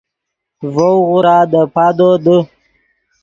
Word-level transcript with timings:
ڤؤ 0.73 0.91
غورا 1.07 1.37
دے 1.51 1.61
پادو 1.73 2.09
دے 2.25 2.37